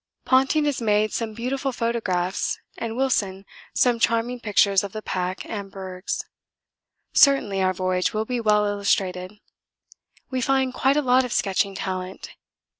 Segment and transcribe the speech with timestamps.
[0.25, 5.71] Ponting has made some beautiful photographs and Wilson some charming pictures of the pack and
[5.71, 6.25] bergs;
[7.13, 9.33] certainly our voyage will be well illustrated.
[10.31, 12.31] We find quite a lot of sketching talent.